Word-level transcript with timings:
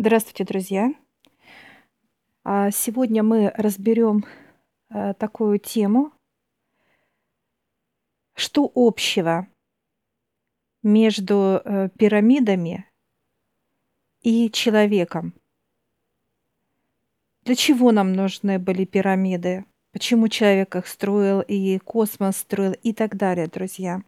Здравствуйте, 0.00 0.44
друзья! 0.44 0.94
А, 2.44 2.70
Сегодня 2.70 3.24
мы 3.24 3.52
разберем 3.56 4.24
э, 4.90 5.12
такую 5.14 5.58
тему. 5.58 6.12
Что 8.36 8.70
общего 8.76 9.48
между 10.84 11.60
э, 11.64 11.88
пирамидами 11.98 12.88
и 14.22 14.48
человеком? 14.52 15.34
Для 17.42 17.56
чего 17.56 17.90
нам 17.90 18.12
нужны 18.12 18.60
были 18.60 18.84
пирамиды? 18.84 19.64
Почему 19.90 20.28
человек 20.28 20.76
их 20.76 20.86
строил 20.86 21.40
и 21.40 21.80
космос 21.80 22.36
строил 22.36 22.74
и 22.84 22.92
так 22.92 23.16
далее, 23.16 23.48
друзья? 23.48 24.04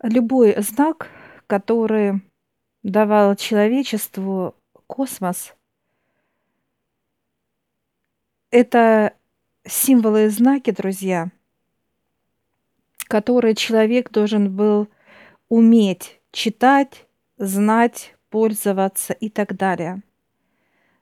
Любой 0.00 0.54
знак, 0.62 1.10
который 1.48 2.22
давал 2.90 3.34
человечеству 3.34 4.54
космос, 4.86 5.54
это 8.50 9.12
символы 9.66 10.26
и 10.26 10.28
знаки, 10.28 10.70
друзья, 10.70 11.32
которые 13.08 13.56
человек 13.56 14.10
должен 14.10 14.54
был 14.54 14.88
уметь 15.48 16.20
читать, 16.30 17.06
знать, 17.38 18.14
пользоваться 18.30 19.12
и 19.14 19.30
так 19.30 19.56
далее. 19.56 20.02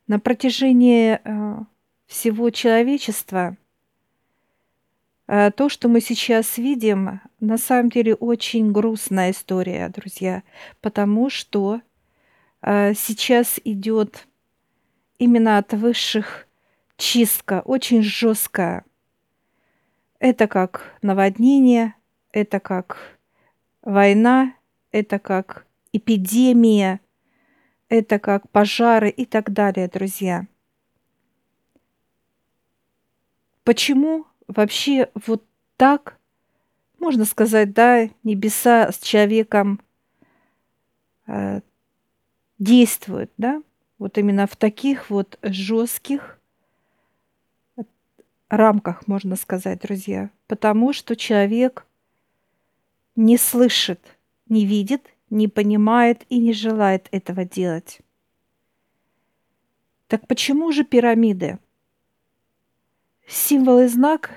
На 0.07 0.19
протяжении 0.19 1.21
э, 1.23 1.65
всего 2.07 2.49
человечества 2.49 3.59
то, 5.27 5.69
что 5.69 5.89
мы 5.89 6.01
сейчас 6.01 6.59
видим, 6.59 7.21
на 7.41 7.57
самом 7.57 7.89
деле 7.89 8.15
очень 8.15 8.73
грустная 8.73 9.31
история, 9.31 9.89
друзья, 9.89 10.43
потому 10.83 11.31
что 11.31 11.81
э, 12.61 12.93
сейчас 12.95 13.59
идет 13.65 14.27
именно 15.19 15.59
от 15.59 15.73
высших 15.73 16.47
чистка, 16.97 17.63
очень 17.65 18.03
жесткая. 18.03 18.85
Это 20.19 20.47
как 20.47 20.95
наводнение, 21.03 21.95
это 22.33 22.61
как 22.61 23.19
война, 23.83 24.55
это 24.91 25.19
как 25.19 25.67
эпидемия, 25.93 27.01
это 27.89 28.19
как 28.19 28.49
пожары 28.51 29.11
и 29.11 29.25
так 29.25 29.53
далее, 29.53 29.89
друзья. 29.89 30.47
Почему 33.65 34.27
вообще 34.49 35.11
вот 35.27 35.45
так 35.77 36.19
можно 37.05 37.27
сказать, 37.27 37.75
да, 37.75 38.09
небеса 38.23 38.91
с 38.91 38.99
человеком 38.99 39.79
э, 41.27 41.61
действуют, 42.59 43.31
да, 43.37 43.63
вот 43.99 44.17
именно 44.17 44.47
в 44.47 44.57
таких 44.57 45.11
вот 45.11 45.39
жестких 45.43 46.41
рамках, 48.49 49.07
можно 49.07 49.37
сказать, 49.37 49.83
друзья, 49.83 50.31
потому 50.47 50.95
что 50.95 51.15
человек 51.15 51.87
не 53.17 53.37
слышит, 53.37 54.01
не 54.49 54.65
видит, 54.65 55.15
не 55.29 55.49
понимает 55.49 56.25
и 56.31 56.39
не 56.39 56.55
желает 56.55 57.09
этого 57.11 57.45
делать. 57.45 58.01
Так 60.07 60.27
почему 60.27 60.73
же 60.73 60.85
пирамиды? 60.85 61.59
Символ 63.27 63.81
и 63.81 63.87
знак 63.87 64.31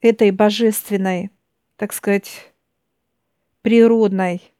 этой 0.00 0.30
божественной, 0.30 1.30
так 1.76 1.92
сказать, 1.92 2.52
природной 3.62 4.52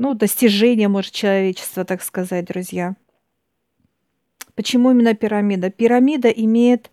ну, 0.00 0.14
достижение, 0.14 0.88
может, 0.88 1.12
человечества, 1.12 1.84
так 1.84 2.02
сказать, 2.02 2.46
друзья. 2.46 2.96
Почему 4.54 4.90
именно 4.90 5.14
пирамида? 5.14 5.70
Пирамида 5.70 6.28
имеет 6.30 6.90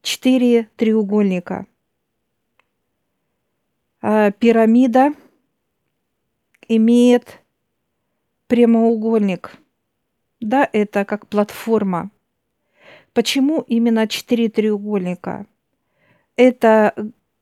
четыре 0.00 0.70
треугольника. 0.76 1.66
А 4.00 4.30
пирамида 4.30 5.12
имеет 6.68 7.42
прямоугольник. 8.46 9.56
Да, 10.40 10.68
это 10.72 11.04
как 11.04 11.28
платформа. 11.28 12.10
Почему 13.12 13.62
именно 13.62 14.06
четыре 14.06 14.48
треугольника? 14.48 15.46
Это 16.36 16.94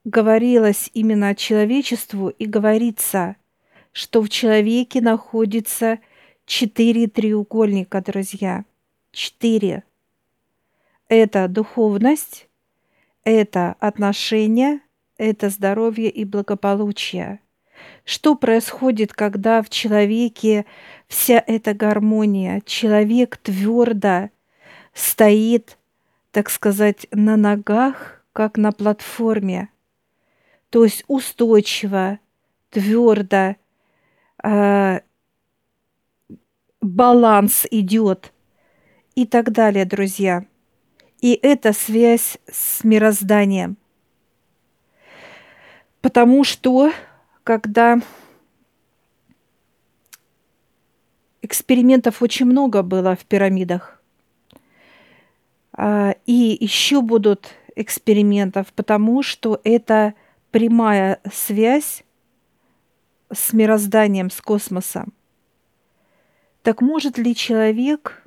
говорилось 0.05 0.91
именно 0.95 1.35
человечеству 1.35 2.29
и 2.29 2.47
говорится, 2.47 3.37
что 3.93 4.23
в 4.23 4.29
человеке 4.29 5.01
находится 5.01 5.99
четыре 6.47 7.09
треугольника, 7.09 8.01
друзья. 8.01 8.65
Четыре. 9.11 9.85
Это 11.09 11.49
духовность, 11.49 12.49
это 13.25 13.77
отношения, 13.81 14.81
это 15.17 15.49
здоровье 15.49 16.11
и 16.11 16.25
благополучие. 16.25 17.41
Что 18.05 18.35
происходит, 18.35 19.13
когда 19.13 19.63
в 19.63 19.71
человеке 19.71 20.67
вся 21.09 21.43
эта 21.47 21.75
гармония? 21.75 22.63
Человек 22.67 23.37
твердо 23.39 24.31
стоит, 24.93 25.79
так 26.31 26.51
сказать, 26.51 27.07
на 27.11 27.37
ногах, 27.37 28.25
как 28.33 28.57
на 28.59 28.73
платформе. 28.73 29.69
То 30.71 30.85
есть 30.85 31.05
устойчиво, 31.07 32.19
твердо, 32.71 33.57
э, 34.43 35.01
баланс 36.81 37.67
идет 37.71 38.33
и 39.15 39.27
так 39.27 39.53
далее, 39.53 39.85
друзья. 39.85 40.45
И 41.21 41.39
это 41.41 41.73
связь 41.73 42.39
с 42.51 42.85
мирозданием. 42.85 43.79
Потому 46.03 46.45
что, 46.45 46.93
когда 47.45 48.01
экспериментов 51.43 52.23
очень 52.23 52.47
много 52.47 52.83
было 52.83 53.15
в 53.15 53.27
пирамидах, 53.27 54.03
а, 55.77 56.17
и 56.25 56.57
еще 56.59 57.03
будут 57.03 57.51
экспериментов, 57.77 58.73
потому 58.73 59.23
что 59.23 59.61
это 59.63 60.15
прямая 60.51 61.21
связь 61.31 62.05
с 63.31 63.53
мирозданием, 63.53 64.31
с 64.31 64.41
космосом. 64.41 65.13
Так 66.63 66.81
может 66.81 67.19
ли 67.19 67.35
человек 67.35 68.27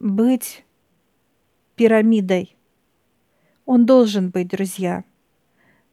быть 0.00 0.64
пирамидой? 1.76 2.56
Он 3.66 3.86
должен 3.86 4.30
быть, 4.30 4.48
друзья. 4.48 5.04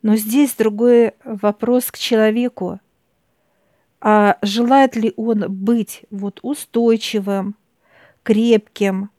Но 0.05 0.17
здесь 0.17 0.53
другой 0.53 1.13
вопрос 1.23 1.89
к 1.89 1.97
человеку. 1.97 2.79
А 3.99 4.37
желает 4.43 4.95
ли 4.95 5.11
он 5.17 5.45
быть 5.49 6.03
вот 6.11 6.39
устойчивым, 6.43 7.55
крепким, 8.21 9.09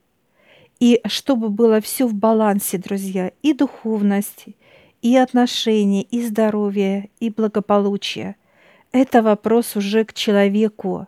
и 0.79 1.01
чтобы 1.05 1.49
было 1.49 1.81
все 1.81 2.07
в 2.07 2.13
балансе, 2.13 2.77
друзья, 2.77 3.33
и 3.41 3.51
духовность, 3.51 4.45
и 5.01 5.17
отношения, 5.17 6.03
и 6.03 6.25
здоровье, 6.25 7.09
и 7.19 7.31
благополучие. 7.31 8.37
Это 8.93 9.21
вопрос 9.21 9.75
уже 9.75 10.05
к 10.05 10.13
человеку. 10.13 11.07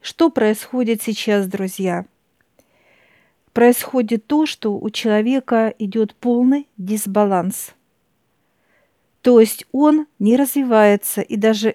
Что 0.00 0.30
происходит 0.30 1.02
сейчас, 1.02 1.48
друзья? 1.48 2.06
Происходит 3.54 4.28
то, 4.28 4.46
что 4.46 4.78
у 4.78 4.88
человека 4.88 5.74
идет 5.80 6.14
полный 6.14 6.68
дисбаланс. 6.76 7.74
То 9.22 9.40
есть 9.40 9.66
он 9.72 10.06
не 10.18 10.36
развивается 10.36 11.20
и 11.20 11.36
даже 11.36 11.74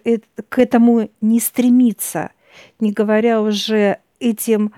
к 0.49 0.59
этому 0.59 1.09
не 1.21 1.39
стремится, 1.39 2.31
не 2.79 2.91
говоря 2.91 3.41
уже 3.41 3.99
этим 4.19 4.73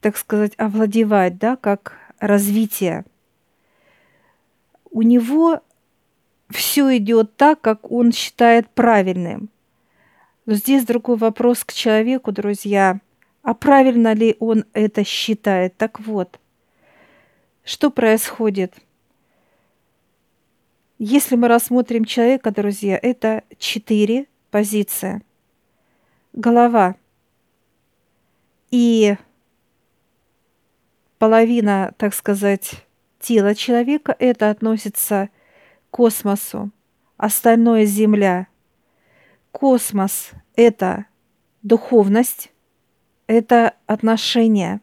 так 0.00 0.16
сказать, 0.16 0.52
овладевать, 0.56 1.38
да, 1.38 1.56
как 1.56 1.96
развитие. 2.18 3.04
У 4.90 5.02
него 5.02 5.60
все 6.50 6.96
идет 6.96 7.36
так, 7.36 7.60
как 7.60 7.90
он 7.90 8.12
считает 8.12 8.68
правильным. 8.70 9.50
Но 10.46 10.54
здесь 10.54 10.84
другой 10.84 11.16
вопрос 11.16 11.64
к 11.64 11.72
человеку, 11.72 12.32
друзья. 12.32 13.00
А 13.42 13.54
правильно 13.54 14.14
ли 14.14 14.36
он 14.38 14.64
это 14.72 15.04
считает? 15.04 15.76
Так 15.76 16.00
вот, 16.00 16.38
что 17.64 17.90
происходит? 17.90 18.74
Если 21.00 21.36
мы 21.36 21.46
рассмотрим 21.46 22.04
человека, 22.04 22.50
друзья, 22.50 22.98
это 23.00 23.44
четыре 23.56 24.26
позиции. 24.50 25.22
Голова. 26.32 26.96
И 28.72 29.16
половина, 31.18 31.94
так 31.98 32.14
сказать, 32.14 32.84
тела 33.20 33.54
человека, 33.54 34.14
это 34.18 34.50
относится 34.50 35.30
космосу, 35.92 36.72
остальное 37.16 37.84
Земля. 37.84 38.48
Космос– 39.52 40.32
это 40.56 41.06
духовность, 41.62 42.50
это 43.28 43.76
отношения. 43.86 44.80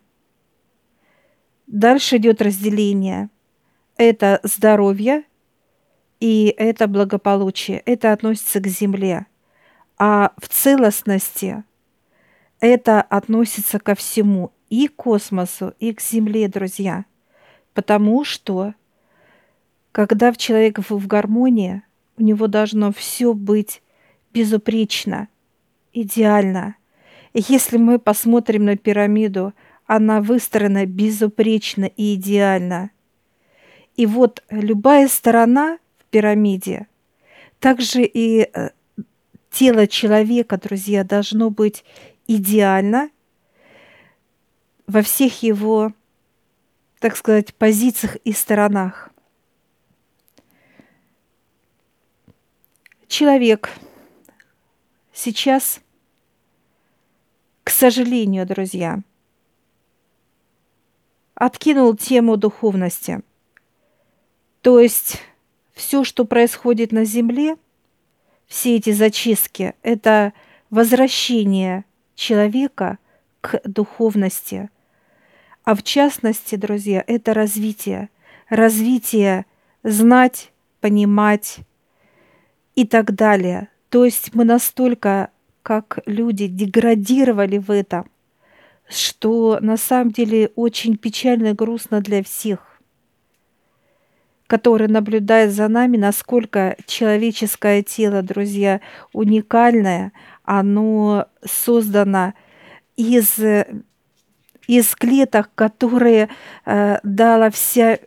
Дальше 1.67 2.15
идет 2.15 2.41
разделение. 2.41 3.29
Это 3.97 4.39
здоровье 4.43 5.25
и 6.19 6.53
это 6.57 6.87
благополучие. 6.87 7.79
Это 7.85 8.11
относится 8.13 8.59
к 8.59 8.67
Земле. 8.67 9.25
А 9.97 10.33
в 10.37 10.47
целостности 10.47 11.63
это 12.59 13.01
относится 13.01 13.79
ко 13.79 13.95
всему, 13.95 14.51
и 14.69 14.87
к 14.87 14.95
космосу, 14.95 15.73
и 15.79 15.93
к 15.93 16.01
Земле, 16.01 16.47
друзья. 16.47 17.05
Потому 17.73 18.23
что, 18.23 18.73
когда 19.91 20.31
в 20.31 20.37
человека 20.37 20.81
в 20.87 21.07
гармонии, 21.07 21.83
у 22.17 22.23
него 22.23 22.47
должно 22.47 22.91
все 22.91 23.33
быть 23.33 23.81
безупречно, 24.33 25.27
идеально. 25.93 26.75
И 27.33 27.43
если 27.47 27.77
мы 27.77 27.99
посмотрим 27.99 28.65
на 28.65 28.77
пирамиду, 28.77 29.53
она 29.85 30.21
выстроена 30.21 30.85
безупречно 30.85 31.85
и 31.85 32.15
идеально. 32.15 32.91
И 33.95 34.05
вот 34.05 34.43
любая 34.49 35.07
сторона 35.07 35.77
пирамиде, 36.15 36.87
также 37.59 38.05
и 38.05 38.49
э, 38.53 38.69
тело 39.51 39.85
человека, 39.85 40.57
друзья, 40.57 41.03
должно 41.03 41.49
быть 41.49 41.83
идеально 42.25 43.09
во 44.87 45.01
всех 45.01 45.43
его, 45.43 45.91
так 46.99 47.17
сказать, 47.17 47.53
позициях 47.53 48.15
и 48.23 48.31
сторонах. 48.31 49.09
Человек 53.09 53.71
сейчас, 55.11 55.81
к 57.65 57.71
сожалению, 57.71 58.45
друзья, 58.45 59.01
откинул 61.33 61.93
тему 61.97 62.37
духовности. 62.37 63.19
То 64.61 64.79
есть 64.79 65.21
все, 65.75 66.03
что 66.03 66.25
происходит 66.25 66.91
на 66.91 67.05
Земле, 67.05 67.57
все 68.47 68.77
эти 68.77 68.91
зачистки– 68.91 69.73
это 69.83 70.33
возвращение 70.69 71.85
человека 72.15 72.97
к 73.41 73.61
духовности. 73.65 74.69
А 75.63 75.75
в 75.75 75.83
частности, 75.83 76.55
друзья, 76.55 77.03
это 77.05 77.33
развитие. 77.33 78.09
Развитие 78.49 79.45
знать, 79.83 80.51
понимать 80.79 81.59
и 82.75 82.85
так 82.85 83.13
далее. 83.13 83.67
То 83.89 84.05
есть 84.05 84.33
мы 84.33 84.45
настолько, 84.45 85.29
как 85.61 85.99
люди, 86.05 86.47
деградировали 86.47 87.57
в 87.57 87.71
этом, 87.71 88.09
что 88.87 89.57
на 89.61 89.77
самом 89.77 90.11
деле 90.11 90.51
очень 90.55 90.97
печально 90.97 91.47
и 91.47 91.53
грустно 91.53 92.01
для 92.01 92.23
всех 92.23 92.74
который 94.47 94.87
наблюдает 94.87 95.51
за 95.51 95.67
нами, 95.67 95.97
насколько 95.97 96.77
человеческое 96.85 97.81
тело, 97.81 98.21
друзья, 98.21 98.81
уникальное, 99.13 100.11
оно 100.43 101.27
создано 101.43 102.33
из, 102.95 103.39
из 104.67 104.95
клеток, 104.95 105.49
которые 105.55 106.29
э, 106.65 106.99
дала 107.03 107.49
вся 107.49 107.99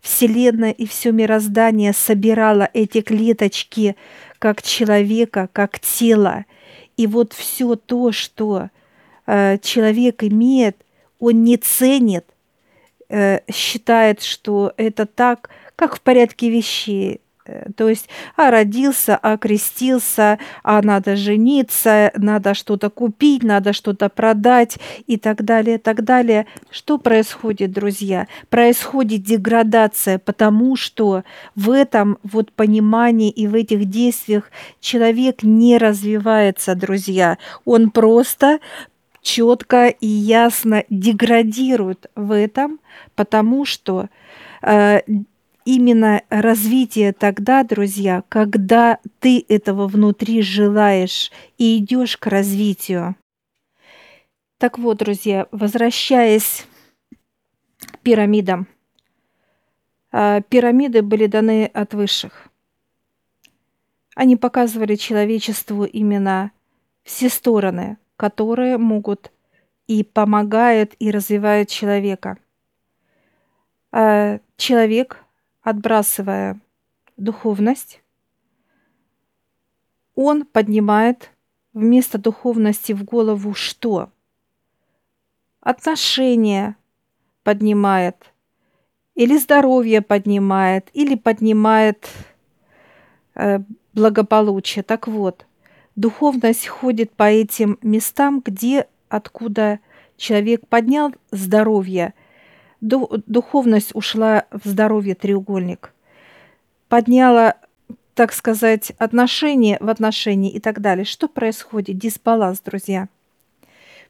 Вселенная 0.00 0.70
и 0.70 0.86
все 0.86 1.12
мироздание 1.12 1.92
собирало 1.92 2.68
эти 2.72 3.00
клеточки 3.00 3.96
как 4.38 4.62
человека, 4.62 5.48
как 5.52 5.80
тело. 5.80 6.44
И 6.96 7.06
вот 7.06 7.32
все 7.32 7.76
то, 7.76 8.12
что 8.12 8.70
э, 9.26 9.58
человек 9.58 10.22
имеет, 10.22 10.84
он 11.18 11.42
не 11.42 11.56
ценит, 11.56 12.24
э, 13.08 13.40
считает, 13.52 14.22
что 14.22 14.72
это 14.76 15.06
так, 15.06 15.50
как 15.78 15.94
в 15.94 16.00
порядке 16.00 16.50
вещей. 16.50 17.20
Э, 17.46 17.70
то 17.76 17.88
есть, 17.88 18.08
а 18.34 18.50
родился, 18.50 19.16
а 19.16 19.38
крестился, 19.38 20.40
а 20.64 20.82
надо 20.82 21.14
жениться, 21.14 22.10
надо 22.16 22.54
что-то 22.54 22.90
купить, 22.90 23.44
надо 23.44 23.72
что-то 23.72 24.08
продать 24.08 24.78
и 25.06 25.16
так 25.16 25.44
далее, 25.44 25.78
так 25.78 26.02
далее. 26.02 26.46
Что 26.68 26.98
происходит, 26.98 27.70
друзья? 27.70 28.26
Происходит 28.50 29.22
деградация, 29.22 30.18
потому 30.18 30.74
что 30.74 31.22
в 31.54 31.70
этом 31.70 32.18
вот 32.24 32.50
понимании 32.50 33.30
и 33.30 33.46
в 33.46 33.54
этих 33.54 33.84
действиях 33.84 34.50
человек 34.80 35.44
не 35.44 35.78
развивается, 35.78 36.74
друзья. 36.74 37.38
Он 37.64 37.92
просто 37.92 38.58
четко 39.22 39.88
и 39.88 40.06
ясно 40.06 40.82
деградирует 40.90 42.10
в 42.16 42.32
этом, 42.32 42.80
потому 43.14 43.64
что 43.64 44.08
э, 44.62 45.00
именно 45.68 46.22
развитие 46.30 47.12
тогда, 47.12 47.62
друзья, 47.62 48.24
когда 48.30 49.00
ты 49.20 49.44
этого 49.50 49.86
внутри 49.86 50.40
желаешь 50.40 51.30
и 51.58 51.76
идешь 51.76 52.16
к 52.16 52.26
развитию. 52.26 53.16
Так 54.56 54.78
вот, 54.78 54.96
друзья, 54.96 55.46
возвращаясь 55.52 56.66
к 57.80 57.98
пирамидам. 57.98 58.66
А, 60.10 60.40
пирамиды 60.40 61.02
были 61.02 61.26
даны 61.26 61.66
от 61.66 61.92
высших. 61.92 62.48
Они 64.14 64.36
показывали 64.36 64.94
человечеству 64.94 65.84
именно 65.84 66.50
все 67.04 67.28
стороны, 67.28 67.98
которые 68.16 68.78
могут 68.78 69.32
и 69.86 70.02
помогают, 70.02 70.94
и 70.98 71.10
развивают 71.10 71.68
человека. 71.68 72.38
А, 73.92 74.40
человек 74.56 75.27
отбрасывая 75.68 76.58
духовность, 77.18 78.00
он 80.14 80.46
поднимает 80.46 81.30
вместо 81.74 82.16
духовности 82.16 82.92
в 82.92 83.04
голову 83.04 83.52
что? 83.52 84.08
Отношения 85.60 86.74
поднимает, 87.42 88.32
или 89.14 89.36
здоровье 89.36 90.00
поднимает, 90.00 90.88
или 90.94 91.16
поднимает 91.16 92.08
э, 93.34 93.58
благополучие. 93.92 94.82
Так 94.82 95.06
вот, 95.06 95.44
духовность 95.96 96.66
ходит 96.66 97.12
по 97.12 97.24
этим 97.24 97.78
местам, 97.82 98.40
где, 98.42 98.88
откуда 99.10 99.80
человек 100.16 100.66
поднял 100.66 101.12
здоровье– 101.30 102.14
духовность 102.80 103.94
ушла 103.94 104.44
в 104.50 104.68
здоровье 104.68 105.14
треугольник, 105.14 105.92
подняла, 106.88 107.54
так 108.14 108.32
сказать, 108.32 108.92
отношения 108.98 109.78
в 109.80 109.88
отношении 109.88 110.50
и 110.50 110.60
так 110.60 110.80
далее. 110.80 111.04
Что 111.04 111.28
происходит? 111.28 111.98
Дисбаланс, 111.98 112.60
друзья. 112.60 113.08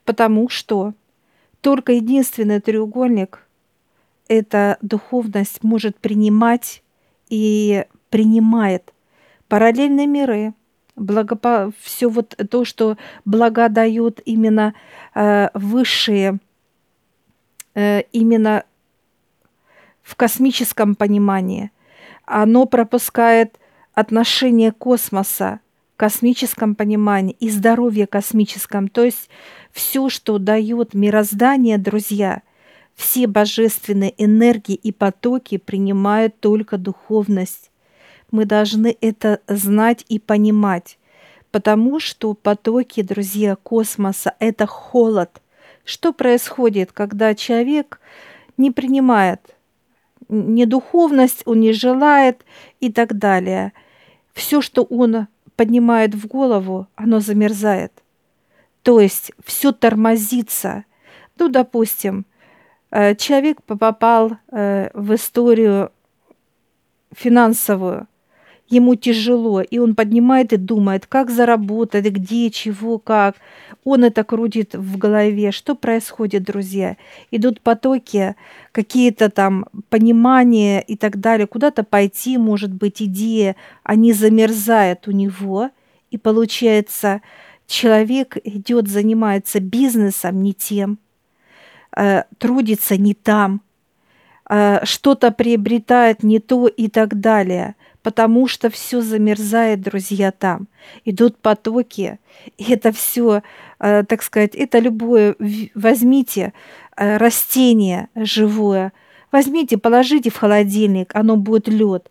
Потому 0.05 0.49
что 0.49 0.95
только 1.61 1.93
единственный 1.93 2.61
треугольник– 2.61 3.47
это 4.29 4.79
духовность 4.83 5.63
может 5.63 5.97
принимать 5.97 6.83
и 7.29 7.85
принимает 8.11 8.93
параллельные 9.49 10.07
миры, 10.07 10.55
благопо... 10.97 11.73
все 11.81 12.09
вот 12.09 12.37
то, 12.51 12.65
что 12.65 12.97
благо 13.25 13.69
дают 13.69 14.21
именно 14.25 14.75
э, 15.15 15.49
высшие 15.55 16.39
именно 17.75 18.65
в 20.03 20.17
космическом 20.17 20.95
понимании. 20.95 21.71
Оно 22.25 22.65
пропускает 22.65 23.59
отношение 23.95 24.73
космоса 24.73 25.61
в 25.95 25.99
космическом 25.99 26.75
понимании 26.75 27.37
и 27.41 27.51
здоровье 27.51 28.07
космическом. 28.07 28.89
То 28.89 29.05
есть 29.05 29.29
все, 29.71 30.09
что 30.09 30.39
дает 30.39 30.95
мироздание, 30.95 31.77
друзья, 31.77 32.43
все 32.95 33.27
божественные 33.27 34.15
энергии 34.17 34.75
и 34.75 34.93
потоки 34.93 35.59
принимают 35.59 36.41
только 36.41 36.79
духовность. 36.79 37.71
Мы 38.31 38.45
должны 38.45 38.97
это 39.01 39.41
знать 39.47 40.05
и 40.09 40.19
понимать, 40.19 40.99
потому 41.51 42.01
что 42.01 42.35
потоки, 42.35 43.03
друзья, 43.03 43.57
космоса– 43.57 44.35
это 44.39 44.67
холод– 44.67 45.43
что 45.89 46.13
происходит, 46.13 46.93
когда 46.93 47.35
человек 47.35 47.99
не 48.59 48.71
принимает 48.71 49.41
не 50.29 50.67
духовность, 50.67 51.43
он 51.47 51.61
не 51.61 51.73
желает 51.73 52.45
и 52.81 52.93
так 52.93 53.17
далее. 53.17 53.73
Все, 54.35 54.61
что 54.61 54.83
он 54.83 55.29
поднимает 55.57 56.15
в 56.15 56.27
голову, 56.27 56.89
оно 56.95 57.21
замерзает. 57.21 57.93
То 58.83 59.01
есть 59.01 59.33
все 59.43 59.73
тормозится. 59.73 60.85
Ну, 61.39 61.49
допустим, 61.49 62.27
э, 62.91 63.15
человек 63.15 63.63
попал 63.63 64.37
э, 64.53 64.91
в 64.93 65.15
историю 65.15 65.91
финансовую, 67.13 68.09
ему 68.69 68.95
тяжело, 68.95 69.61
и 69.61 69.79
он 69.79 69.95
поднимает 69.95 70.53
и 70.53 70.57
думает, 70.57 71.07
как 71.07 71.31
заработать, 71.31 72.05
где, 72.07 72.51
чего, 72.51 72.99
как. 72.99 73.37
Он 73.85 74.05
это 74.05 74.25
крутит 74.25 74.75
в 74.75 74.99
голове. 74.99 75.53
Что 75.53 75.75
происходит, 75.75 76.45
друзья? 76.45 76.97
Идут 77.31 77.61
потоки, 77.61 78.37
какие-то 78.73 79.31
там 79.31 79.67
понимания 79.89 80.81
и 80.81 80.97
так 80.97 81.19
далее. 81.21 81.47
Куда-то 81.47 81.85
пойти, 81.85 82.37
может 82.39 82.73
быть, 82.73 83.03
идея, 83.03 83.57
они 83.83 84.13
замерзают 84.13 85.09
у 85.09 85.13
него, 85.13 85.71
и 86.11 86.19
получается, 86.19 87.23
человек 87.67 88.37
идет, 88.45 88.89
занимается 88.89 89.61
бизнесом 89.61 90.43
не 90.43 90.55
тем, 90.55 90.99
э, 91.97 92.25
трудится 92.39 92.97
не 92.97 93.15
там, 93.15 93.63
что-то 94.85 95.31
приобретает 95.31 96.23
не 96.23 96.39
то 96.39 96.69
и 96.69 96.89
так 96.89 97.21
далее– 97.21 97.75
потому 98.09 98.47
что 98.47 98.71
все 98.71 99.03
замерзает, 99.03 99.83
друзья, 99.83 100.33
там. 100.33 100.69
Идут 101.05 101.37
потоки, 101.37 102.19
и 102.57 102.73
это 102.73 102.91
все, 102.91 103.43
э, 103.81 104.03
так 104.05 104.23
сказать, 104.23 104.55
это 104.55 104.79
любое, 104.79 105.37
возьмите 105.75 106.55
э, 106.97 107.19
растение 107.19 108.09
живое, 108.15 108.95
возьмите, 109.31 109.77
положите 109.77 110.31
в 110.31 110.39
холодильник, 110.39 111.15
оно 111.15 111.37
будет 111.37 111.69
лед. 111.69 112.09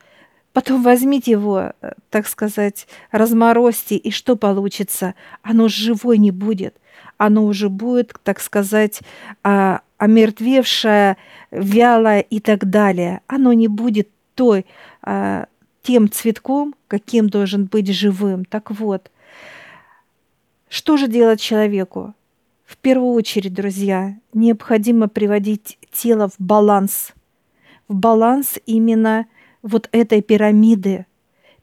Потом 0.54 0.84
возьмите 0.84 1.32
его, 1.32 1.74
э, 1.82 1.94
так 2.12 2.28
сказать, 2.28 2.88
разморозьте, 3.12 3.96
и 3.96 4.12
что 4.12 4.36
получится? 4.36 5.16
Оно 5.42 5.68
живой 5.68 6.20
не 6.20 6.30
будет. 6.30 6.76
Оно 7.18 7.44
уже 7.46 7.70
будет, 7.70 8.14
так 8.24 8.40
сказать, 8.40 9.00
а, 9.44 9.82
омертвевшее, 9.98 11.18
вялое 11.52 12.20
и 12.20 12.40
так 12.40 12.70
далее. 12.70 13.22
Оно 13.28 13.54
не 13.54 13.68
будет 13.68 14.10
той 14.36 14.66
а, 15.02 15.48
тем 15.82 16.10
цветком, 16.12 16.76
каким 16.88 17.30
должен 17.30 17.66
быть 17.66 17.92
живым. 17.92 18.46
Так 18.46 18.72
вот, 18.72 19.12
что 20.70 20.98
же 20.98 21.08
делать 21.08 21.40
человеку? 21.40 22.14
В 22.66 22.76
первую 22.78 23.14
очередь, 23.14 23.54
друзья, 23.54 24.18
необходимо 24.34 25.08
приводить 25.08 25.78
тело 25.92 26.28
в 26.28 26.36
баланс. 26.38 27.14
В 27.88 27.96
баланс 27.96 28.60
именно 28.66 29.26
вот 29.62 29.88
этой 29.94 30.22
пирамиды. 30.22 31.06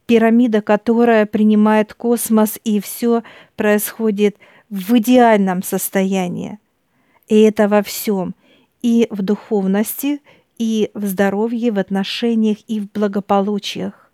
Пирамида, 0.06 0.62
которая 0.62 1.26
принимает 1.26 1.92
космос, 1.92 2.58
и 2.64 2.80
все 2.80 3.22
происходит 3.56 4.36
в 4.70 4.96
идеальном 4.96 5.62
состоянии. 5.62 6.58
И 7.28 7.40
это 7.42 7.68
во 7.68 7.82
всем. 7.82 8.34
И 8.82 9.06
в 9.10 9.22
духовности, 9.22 10.20
и 10.58 10.90
в 10.94 11.06
здоровье, 11.06 11.72
в 11.72 11.78
отношениях, 11.78 12.58
и 12.66 12.80
в 12.80 12.90
благополучиях. 12.90 14.10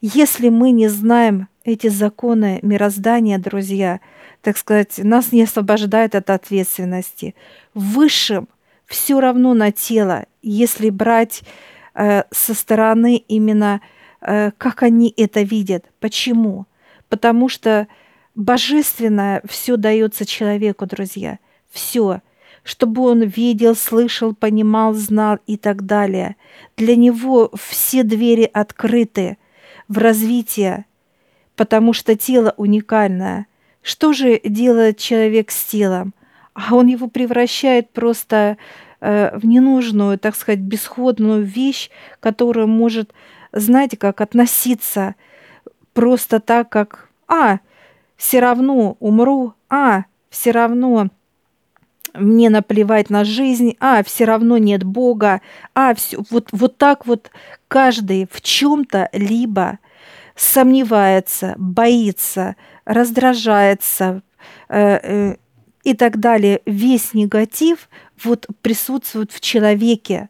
Если 0.00 0.50
мы 0.50 0.70
не 0.70 0.88
знаем 0.88 1.48
эти 1.64 1.88
законы 1.88 2.58
мироздания, 2.62 3.38
друзья, 3.38 4.00
так 4.42 4.58
сказать, 4.58 4.98
нас 4.98 5.32
не 5.32 5.42
освобождает 5.42 6.14
от 6.14 6.30
ответственности. 6.30 7.34
Высшим 7.72 8.48
все 8.86 9.18
равно 9.20 9.54
на 9.54 9.72
тело, 9.72 10.26
если 10.42 10.90
брать 10.90 11.42
э, 11.94 12.24
со 12.30 12.54
стороны 12.54 13.16
именно, 13.16 13.80
э, 14.20 14.50
как 14.58 14.82
они 14.82 15.12
это 15.16 15.40
видят. 15.42 15.86
Почему? 16.00 16.66
Потому 17.08 17.48
что 17.48 17.88
божественное 18.34 19.42
все 19.48 19.76
дается 19.76 20.26
человеку, 20.26 20.86
друзья. 20.86 21.38
Все 21.70 22.20
чтобы 22.64 23.02
он 23.02 23.22
видел, 23.22 23.76
слышал, 23.76 24.34
понимал, 24.34 24.94
знал 24.94 25.38
и 25.46 25.56
так 25.56 25.84
далее. 25.84 26.36
Для 26.76 26.96
него 26.96 27.50
все 27.54 28.02
двери 28.02 28.50
открыты 28.52 29.36
в 29.86 29.98
развитие, 29.98 30.86
потому 31.56 31.92
что 31.92 32.16
тело 32.16 32.54
уникальное. 32.56 33.46
Что 33.82 34.14
же 34.14 34.40
делает 34.42 34.96
человек 34.96 35.50
с 35.50 35.64
телом? 35.64 36.14
А 36.54 36.74
он 36.74 36.86
его 36.86 37.08
превращает 37.08 37.90
просто 37.90 38.56
э, 39.00 39.36
в 39.36 39.44
ненужную, 39.44 40.18
так 40.18 40.34
сказать, 40.34 40.60
бесходную 40.60 41.42
вещь, 41.44 41.90
которая 42.18 42.66
может, 42.66 43.12
знаете, 43.52 43.98
как 43.98 44.22
относиться 44.22 45.16
просто 45.92 46.40
так, 46.40 46.70
как 46.70 47.10
«а, 47.28 47.58
все 48.16 48.40
равно 48.40 48.96
умру», 49.00 49.52
«а, 49.68 50.04
все 50.30 50.50
равно 50.50 51.10
мне 52.14 52.50
наплевать 52.50 53.10
на 53.10 53.24
жизнь, 53.24 53.76
а 53.80 54.02
все 54.02 54.24
равно 54.24 54.56
нет 54.58 54.84
Бога, 54.84 55.40
а 55.74 55.94
все 55.94 56.18
вот 56.30 56.48
вот 56.52 56.78
так 56.78 57.06
вот 57.06 57.30
каждый 57.68 58.28
в 58.30 58.40
чем-то 58.40 59.08
либо 59.12 59.78
сомневается, 60.36 61.54
боится, 61.58 62.56
раздражается 62.84 64.22
э, 64.68 64.98
э, 65.02 65.36
и 65.84 65.94
так 65.94 66.18
далее. 66.18 66.60
Весь 66.66 67.14
негатив 67.14 67.88
вот 68.22 68.46
присутствует 68.62 69.32
в 69.32 69.40
человеке. 69.40 70.28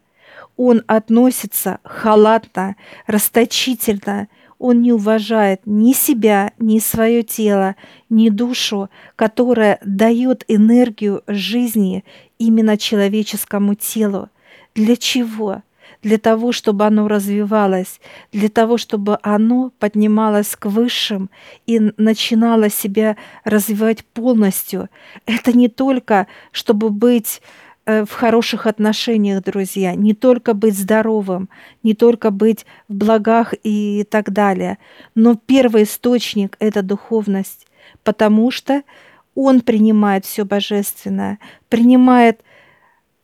Он 0.57 0.83
относится 0.87 1.79
халатно, 1.85 2.76
расточительно, 3.07 4.29
он 4.64 4.80
не 4.80 4.94
уважает 4.94 5.61
ни 5.66 5.92
себя, 5.92 6.52
ни 6.59 6.78
свое 6.78 7.23
тело, 7.23 7.76
ни 8.09 8.30
душу, 8.30 8.88
которая 9.14 9.78
дает 9.85 10.42
энергию 10.49 11.23
жизни 11.26 12.02
именно 12.38 12.78
человеческому 12.78 13.75
телу. 13.75 14.30
Для 14.75 14.97
чего? 14.97 15.62
Для 16.02 16.16
того, 16.16 16.52
чтобы 16.52 16.87
оно 16.87 17.09
развивалось, 17.09 18.00
для 18.33 18.49
того, 18.49 18.78
чтобы 18.78 19.18
оно 19.23 19.71
поднималось 19.78 20.56
к 20.56 20.64
высшим 20.64 21.28
и 21.66 21.78
начинало 21.99 22.71
себя 22.71 23.18
развивать 23.44 24.02
полностью. 24.02 24.88
Это 25.26 25.52
не 25.52 25.68
только, 25.68 26.26
чтобы 26.52 26.88
быть 26.88 27.42
в 27.87 28.11
хороших 28.11 28.67
отношениях, 28.67 29.43
друзья, 29.45 29.95
не 29.95 30.14
только 30.14 30.55
быть 30.55 30.76
здоровым, 30.76 31.49
не 31.83 31.95
только 31.95 32.31
быть 32.31 32.64
в 32.88 32.95
благах 32.95 33.55
и 33.62 34.07
так 34.11 34.33
далее, 34.33 34.79
но 35.14 35.35
первый 35.35 35.83
источник– 35.83 36.57
это 36.61 36.83
духовность, 36.83 37.67
потому 38.03 38.50
что 38.50 38.83
он 39.35 39.61
принимает 39.61 40.25
все 40.25 40.45
божественное, 40.45 41.38
принимает 41.69 42.41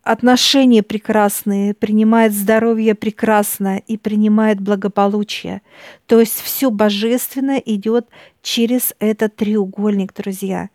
отношения 0.02 0.82
прекрасные, 0.82 1.72
принимает 1.72 2.34
здоровье 2.34 2.94
прекрасное 2.94 3.82
и 3.86 3.96
принимает 3.96 4.60
благополучие. 4.60 5.62
То 6.06 6.20
есть 6.20 6.40
все 6.40 6.70
божественное 6.70 7.62
идет 7.64 8.08
через 8.42 8.94
этот 8.98 9.36
треугольник, 9.36 10.12
друзья. 10.14 10.68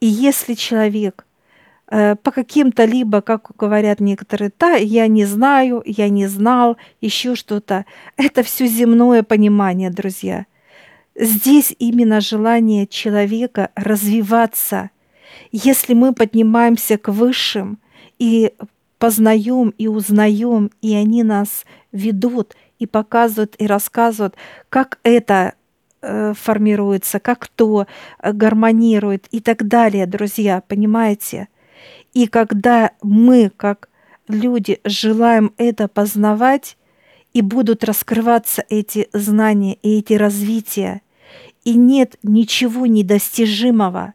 И 0.00 0.06
если 0.06 0.54
человек– 0.54 1.26
Э, 1.31 1.31
по 1.86 2.30
каким-то 2.30 2.84
либо, 2.84 3.20
как 3.20 3.50
говорят 3.58 4.00
некоторые, 4.00 4.50
да, 4.58 4.76
я 4.76 5.06
не 5.08 5.26
знаю, 5.26 5.82
я 5.84 6.08
не 6.08 6.26
знал, 6.26 6.78
еще 7.00 7.34
что-то. 7.34 7.84
Это 8.16 8.42
все 8.42 8.66
земное 8.66 9.22
понимание, 9.22 9.90
друзья. 9.90 10.46
Здесь 11.14 11.74
именно 11.78 12.20
желание 12.20 12.86
человека 12.86 13.70
развиваться. 13.74 14.90
Если 15.50 15.92
мы 15.92 16.14
поднимаемся 16.14 16.96
к 16.96 17.08
высшим 17.08 17.78
и 18.18 18.52
познаем 18.98 19.74
и 19.76 19.88
узнаем, 19.88 20.70
и 20.80 20.94
они 20.94 21.22
нас 21.22 21.64
ведут 21.90 22.54
и 22.78 22.86
показывают 22.86 23.54
и 23.58 23.66
рассказывают, 23.66 24.36
как 24.70 24.98
это 25.02 25.54
э, 26.00 26.32
формируется, 26.34 27.20
как 27.20 27.48
то 27.48 27.86
э, 28.18 28.32
гармонирует 28.32 29.26
и 29.30 29.40
так 29.40 29.66
далее, 29.66 30.06
друзья, 30.06 30.62
понимаете? 30.66 31.48
И 32.14 32.26
когда 32.26 32.92
мы, 33.02 33.50
как 33.56 33.88
люди, 34.28 34.80
желаем 34.84 35.52
это 35.56 35.88
познавать, 35.88 36.76
и 37.32 37.40
будут 37.40 37.84
раскрываться 37.84 38.64
эти 38.68 39.08
знания 39.12 39.74
и 39.82 39.98
эти 39.98 40.14
развития, 40.14 41.02
и 41.64 41.74
нет 41.74 42.18
ничего 42.22 42.86
недостижимого, 42.86 44.14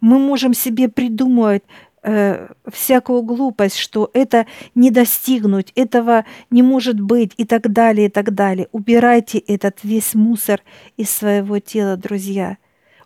мы 0.00 0.18
можем 0.18 0.52
себе 0.52 0.88
придумывать 0.88 1.62
э, 2.02 2.48
всякую 2.70 3.22
глупость, 3.22 3.78
что 3.78 4.10
это 4.12 4.46
не 4.74 4.90
достигнуть, 4.90 5.72
этого 5.74 6.26
не 6.50 6.62
может 6.62 7.00
быть 7.00 7.32
и 7.38 7.44
так 7.44 7.72
далее, 7.72 8.08
и 8.08 8.10
так 8.10 8.34
далее. 8.34 8.68
Убирайте 8.72 9.38
этот 9.38 9.78
весь 9.82 10.14
мусор 10.14 10.60
из 10.98 11.08
своего 11.08 11.58
тела, 11.60 11.96
друзья. 11.96 12.58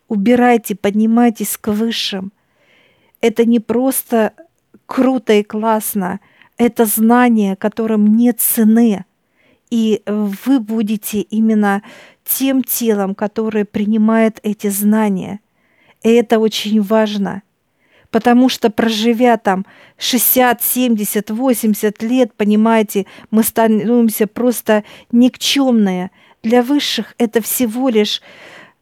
Убирайте, 0.08 0.74
поднимайтесь 0.74 1.56
к 1.56 1.68
высшим 1.70 2.32
это 3.20 3.44
не 3.44 3.60
просто 3.60 4.32
круто 4.86 5.32
и 5.32 5.42
классно, 5.42 6.20
это 6.56 6.86
знание, 6.86 7.56
которым 7.56 8.16
нет 8.16 8.40
цены. 8.40 9.04
И 9.70 10.02
вы 10.06 10.60
будете 10.60 11.20
именно 11.20 11.82
тем 12.24 12.62
телом, 12.62 13.14
которое 13.14 13.64
принимает 13.64 14.40
эти 14.42 14.68
знания. 14.68 15.40
И 16.02 16.08
это 16.10 16.38
очень 16.38 16.80
важно. 16.80 17.42
Потому 18.10 18.48
что 18.48 18.70
проживя 18.70 19.36
там 19.36 19.66
60, 19.98 20.62
70, 20.62 21.30
80 21.30 22.02
лет, 22.02 22.32
понимаете, 22.34 23.06
мы 23.30 23.42
становимся 23.42 24.26
просто 24.26 24.84
никчемные. 25.12 26.10
Для 26.42 26.62
высших 26.62 27.14
это 27.18 27.42
всего 27.42 27.90
лишь 27.90 28.22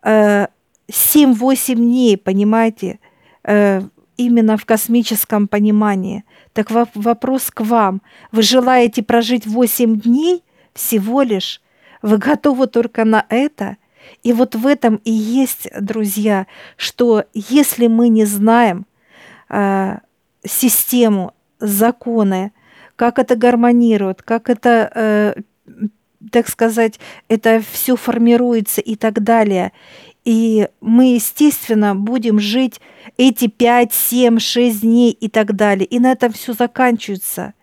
э, 0.03 0.47
7-8 0.89 1.75
дней, 1.75 2.17
понимаете, 2.17 3.01
э, 3.43 3.83
именно 4.17 4.57
в 4.57 4.65
космическом 4.65 5.49
понимании. 5.49 6.25
Так 6.53 6.71
вопрос 6.71 7.51
к 7.51 7.61
вам. 7.61 8.03
Вы 8.33 8.43
желаете 8.43 9.03
прожить 9.03 9.47
8 9.47 10.01
дней 10.01 10.43
всего 10.75 11.23
лишь? 11.23 11.61
Вы 12.03 12.19
готовы 12.19 12.67
только 12.67 13.05
на 13.05 13.25
это? 13.29 13.77
И 14.23 14.33
вот 14.33 14.55
в 14.55 14.67
этом 14.67 14.97
и 15.05 15.11
есть, 15.11 15.69
друзья, 15.79 16.47
что 16.77 17.25
если 17.35 17.87
мы 17.87 18.09
не 18.09 18.25
знаем 18.25 18.87
э, 19.49 19.99
систему, 20.45 21.33
законы, 21.59 22.53
как 22.97 23.19
это 23.19 23.37
гармонирует, 23.37 24.23
как 24.23 24.49
это, 24.51 24.91
э, 24.95 25.35
так 26.31 26.49
сказать, 26.49 26.99
это 27.29 27.63
все 27.73 27.97
формируется 27.97 28.81
и 28.81 28.97
так 28.97 29.23
далее, 29.23 29.73
и 30.27 30.69
мы, 30.81 31.15
естественно, 31.15 31.95
будем 31.95 32.41
жить 32.41 32.81
эти 33.17 33.47
5, 33.47 33.95
7, 33.95 34.41
6 34.41 34.81
дней 34.81 35.13
и 35.13 35.29
так 35.29 35.55
далее. 35.55 35.87
И 35.87 36.01
на 36.01 36.11
этом 36.11 36.33
все 36.33 36.53
заканчивается. 36.53 37.55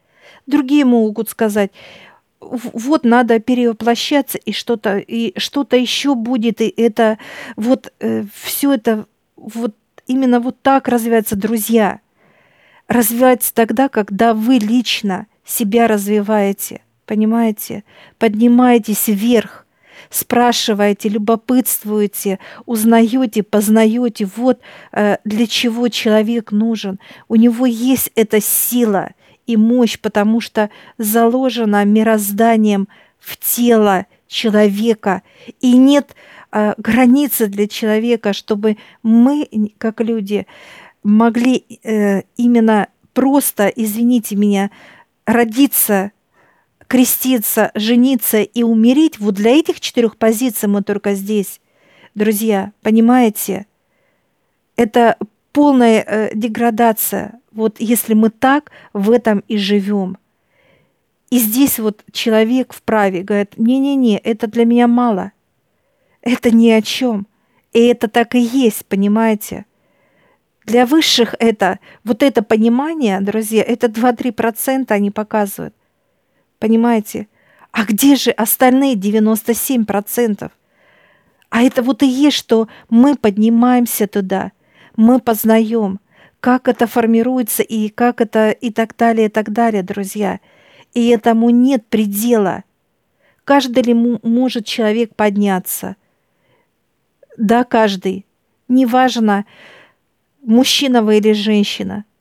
Другие 0.48 0.86
могут 0.86 1.29
сказать, 1.29 1.72
вот 2.39 3.03
надо 3.03 3.39
перевоплощаться 3.39 4.38
и 4.38 4.53
что-то 4.53 4.98
и 4.98 5.38
что-то 5.38 5.75
еще 5.75 6.15
будет 6.15 6.62
и 6.62 6.67
это 6.67 7.17
вот 7.55 7.93
э, 8.00 8.25
все 8.34 8.74
это 8.74 9.05
вот 9.38 9.75
именно 10.08 10.41
вот 10.41 10.62
так 10.62 10.89
развивается 10.89 11.38
друзья 11.38 12.01
развивается 12.89 13.53
тогда 13.53 13.88
когда 13.88 14.34
вы 14.34 14.55
лично 14.55 15.27
себя 15.46 15.88
развиваете 15.88 16.82
понимаете 17.05 17.86
поднимаетесь 18.20 19.08
вверх 19.08 19.62
спрашиваете, 20.13 21.10
любопытствуете, 21.10 22.39
узнаете, 22.65 23.43
познаете, 23.43 24.29
вот 24.36 24.60
э, 24.91 25.17
для 25.25 25.48
чего 25.48 25.89
человек 25.89 26.51
нужен. 26.51 27.00
У 27.27 27.36
него 27.36 27.65
есть 27.65 28.12
эта 28.15 28.39
сила 28.39 29.10
и 29.48 29.58
мощь, 29.58 30.00
потому 30.00 30.39
что 30.39 30.70
заложена 30.98 31.84
мирозданием 31.84 32.88
в 33.20 33.38
тело 33.38 34.05
человека. 34.27 35.24
И 35.60 35.75
нет 35.77 36.15
э, 36.51 36.74
границы 36.77 37.48
для 37.48 37.67
человека, 37.67 38.34
чтобы 38.34 38.77
мы, 39.01 39.50
как 39.79 40.00
люди, 40.00 40.46
могли 41.03 41.65
э, 41.84 42.22
именно 42.38 42.88
просто, 43.13 43.67
извините 43.67 44.36
меня, 44.36 44.70
родиться 45.25 46.12
креститься, 46.94 47.72
жениться 47.74 48.44
и 48.44 48.62
умереть, 48.62 49.18
вот 49.18 49.34
для 49.34 49.58
этих 49.58 49.82
четырех 49.82 50.16
позиций 50.16 50.70
мы 50.70 50.84
только 50.84 51.16
здесь. 51.16 51.60
Друзья, 52.14 52.72
понимаете? 52.84 53.66
Это 54.76 55.18
полная 55.54 56.04
э, 56.06 56.30
деградация. 56.36 57.40
Вот 57.52 57.78
если 57.80 58.14
мы 58.14 58.30
так 58.30 58.70
в 58.94 59.10
этом 59.10 59.40
и 59.48 59.58
живем. 59.58 60.20
И 61.32 61.40
здесь 61.40 61.80
вот 61.80 62.04
человек 62.12 62.74
вправе 62.74 63.24
говорит, 63.24 63.58
не-не-не, 63.58 64.20
это 64.20 64.46
для 64.46 64.64
меня 64.64 64.88
мало. 64.88 65.32
Это 66.22 66.52
ни 66.52 66.70
о 66.70 66.84
чем. 66.84 67.26
И 67.72 67.80
это 67.80 68.08
так 68.08 68.36
и 68.36 68.40
есть, 68.40 68.86
понимаете? 68.86 69.66
Для 70.64 70.86
высших 70.86 71.34
это, 71.40 71.80
вот 72.04 72.22
это 72.22 72.44
понимание, 72.44 73.20
друзья, 73.20 73.64
это 73.64 73.88
2-3% 73.88 74.92
они 74.92 75.10
показывают. 75.10 75.74
Понимаете? 76.63 77.27
А 77.74 77.84
где 77.84 78.15
же 78.15 78.32
остальные 78.32 78.96
97%? 78.96 80.50
А 81.50 81.62
это 81.62 81.84
вот 81.84 82.03
и 82.03 82.08
есть, 82.08 82.38
что 82.38 82.70
мы 82.89 83.17
поднимаемся 83.17 84.08
туда, 84.08 84.53
мы 84.96 85.20
познаем, 85.20 86.00
как 86.40 86.70
это 86.70 86.88
формируется 86.88 87.64
и 87.64 87.90
как 87.90 88.22
это 88.22 88.51
и 88.51 88.72
так 88.72 88.96
далее, 88.96 89.25
и 89.25 89.29
так 89.29 89.51
далее, 89.51 89.83
друзья. 89.83 90.40
И 90.94 91.09
этому 91.09 91.50
нет 91.50 91.85
предела. 91.88 92.64
Каждый 93.44 93.83
ли 93.83 93.94
может 93.94 94.66
человек 94.66 95.18
подняться? 95.18 95.98
Да, 97.35 97.66
каждый. 97.66 98.25
Неважно, 98.70 99.46
мужчина 100.42 101.01
вы 101.01 101.18
или 101.18 101.33
женщина– 101.33 102.05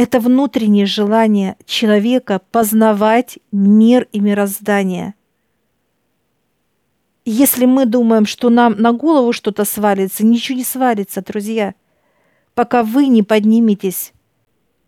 это 0.00 0.18
внутреннее 0.18 0.86
желание 0.86 1.56
человека 1.66 2.40
познавать 2.52 3.38
мир 3.52 4.08
и 4.12 4.20
мироздание. 4.20 5.12
Если 7.26 7.66
мы 7.66 7.84
думаем, 7.84 8.24
что 8.24 8.48
нам 8.48 8.80
на 8.80 8.92
голову 8.92 9.34
что-то 9.34 9.66
свалится, 9.66 10.24
ничего 10.24 10.56
не 10.56 10.64
свалится, 10.64 11.20
друзья, 11.20 11.74
пока 12.54 12.82
вы 12.82 13.08
не 13.08 13.22
подниметесь. 13.22 14.14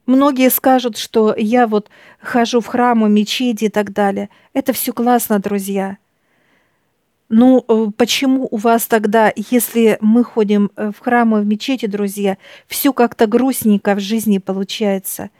Многие 0.06 0.48
скажут, 0.48 0.96
что 0.96 1.34
я 1.36 1.66
вот 1.66 1.90
хожу 2.18 2.60
в 2.60 2.66
храмы, 2.66 3.10
мечети 3.10 3.64
и 3.64 3.68
так 3.68 3.92
далее. 3.92 4.30
Это 4.54 4.72
все 4.72 4.94
классно, 4.94 5.40
друзья. 5.40 5.98
Ну, 7.34 7.64
э, 7.66 7.86
почему 7.96 8.46
у 8.50 8.58
вас 8.58 8.86
тогда, 8.86 9.32
если 9.34 9.96
мы 10.02 10.22
ходим 10.22 10.70
э, 10.76 10.92
в 10.94 11.00
храмы, 11.02 11.40
в 11.40 11.46
мечети, 11.46 11.86
друзья, 11.86 12.36
все 12.66 12.92
как-то 12.92 13.26
грустненько 13.26 13.94
в 13.94 14.00
жизни 14.00 14.36
получается? 14.36 15.30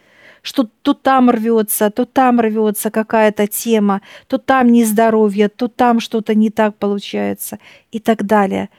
Что 0.41 0.71
то 0.81 0.95
там 0.95 1.29
рвется, 1.29 1.91
то 1.91 2.07
там 2.07 2.41
рвется 2.41 2.91
какая-то 2.91 3.47
тема, 3.47 4.01
то 4.27 4.39
там 4.39 4.73
нездоровье, 4.73 5.51
то 5.51 5.69
там 5.69 6.01
что-то 6.01 6.35
не 6.35 6.49
так 6.49 6.77
получается 6.77 7.59
и 7.93 8.01
так 8.01 8.25
далее 8.25 8.71